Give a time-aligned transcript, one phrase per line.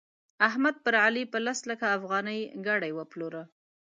[0.47, 3.41] احمد پر علي په لس لکه افغانۍ ګاډي وپلوره.